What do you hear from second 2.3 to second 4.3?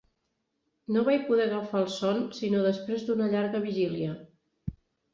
sinó després d'una llarga vigília.